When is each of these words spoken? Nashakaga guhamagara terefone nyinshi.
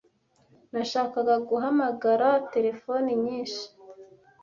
Nashakaga 0.73 1.35
guhamagara 1.49 2.29
terefone 2.53 3.09
nyinshi. 3.23 3.63